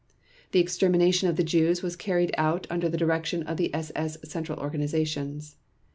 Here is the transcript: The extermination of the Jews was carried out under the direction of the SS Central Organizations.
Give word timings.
The 0.51 0.59
extermination 0.59 1.29
of 1.29 1.35
the 1.35 1.43
Jews 1.43 1.83
was 1.83 1.95
carried 1.95 2.33
out 2.35 2.65
under 2.71 2.89
the 2.89 2.97
direction 2.97 3.43
of 3.43 3.57
the 3.57 3.69
SS 3.71 4.17
Central 4.23 4.57
Organizations. 4.59 5.57